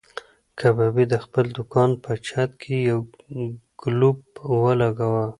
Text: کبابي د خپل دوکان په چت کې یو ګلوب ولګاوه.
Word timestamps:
کبابي 0.59 1.05
د 1.09 1.15
خپل 1.23 1.45
دوکان 1.57 1.89
په 2.03 2.11
چت 2.27 2.51
کې 2.61 2.75
یو 2.89 2.99
ګلوب 3.81 4.17
ولګاوه. 4.63 5.25